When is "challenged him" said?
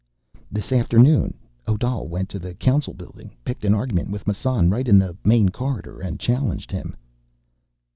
6.19-6.95